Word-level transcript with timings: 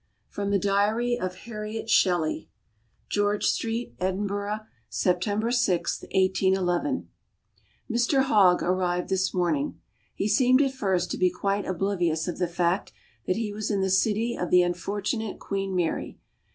X 0.29 0.33
FROM 0.33 0.49
THE 0.49 0.57
DIARY 0.57 1.19
OF 1.19 1.35
HARRIET 1.35 1.87
SHELLEY 1.87 2.49
George 3.07 3.45
Street, 3.45 3.93
Edinburgh, 3.99 4.61
September 4.89 5.51
6, 5.51 6.01
1811. 6.11 7.07
Mr 7.87 8.23
Hogg 8.23 8.63
arrived 8.63 9.09
this 9.09 9.31
morning. 9.31 9.79
He 10.15 10.27
seemed 10.27 10.63
at 10.63 10.71
first 10.73 11.11
to 11.11 11.19
be 11.19 11.29
quite 11.29 11.67
oblivious 11.67 12.27
of 12.27 12.39
the 12.39 12.47
fact 12.47 12.91
that 13.27 13.35
he 13.35 13.53
was 13.53 13.69
in 13.69 13.81
the 13.81 13.91
city 13.91 14.35
of 14.35 14.49
the 14.49 14.63
unfortunate 14.63 15.37
Queen 15.37 15.75
Mary. 15.75 16.17